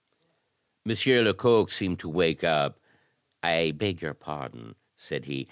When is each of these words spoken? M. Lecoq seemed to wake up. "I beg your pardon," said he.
M. 0.83 0.95
Lecoq 1.23 1.69
seemed 1.69 1.99
to 1.99 2.09
wake 2.09 2.43
up. 2.43 2.79
"I 3.43 3.69
beg 3.69 4.01
your 4.01 4.15
pardon," 4.15 4.73
said 4.97 5.25
he. 5.25 5.39